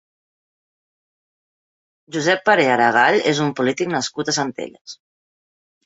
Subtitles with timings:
[2.17, 5.01] Josep Paré Aregall és un polític nascut a Centelles.